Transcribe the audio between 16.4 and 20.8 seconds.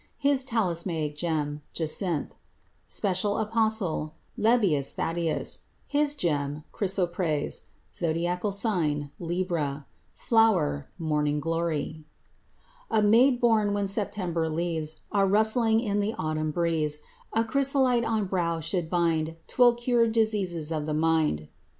breeze, A chrysolite on brow should bind— 'Twill cure diseases